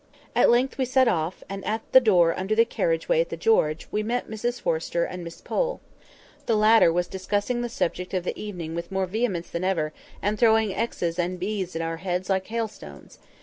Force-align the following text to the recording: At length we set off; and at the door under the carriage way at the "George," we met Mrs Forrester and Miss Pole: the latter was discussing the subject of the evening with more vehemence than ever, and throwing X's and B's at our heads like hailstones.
At 0.35 0.49
length 0.49 0.79
we 0.79 0.85
set 0.85 1.07
off; 1.07 1.43
and 1.47 1.63
at 1.63 1.83
the 1.91 1.99
door 1.99 2.33
under 2.35 2.55
the 2.55 2.65
carriage 2.65 3.07
way 3.07 3.21
at 3.21 3.29
the 3.29 3.37
"George," 3.37 3.87
we 3.91 4.01
met 4.01 4.27
Mrs 4.31 4.59
Forrester 4.59 5.05
and 5.05 5.23
Miss 5.23 5.41
Pole: 5.41 5.79
the 6.47 6.55
latter 6.57 6.91
was 6.91 7.07
discussing 7.07 7.61
the 7.61 7.69
subject 7.69 8.11
of 8.15 8.23
the 8.23 8.35
evening 8.35 8.73
with 8.73 8.91
more 8.91 9.05
vehemence 9.05 9.51
than 9.51 9.63
ever, 9.63 9.93
and 10.19 10.39
throwing 10.39 10.73
X's 10.73 11.19
and 11.19 11.39
B's 11.39 11.75
at 11.75 11.83
our 11.83 11.97
heads 11.97 12.31
like 12.31 12.47
hailstones. 12.47 13.19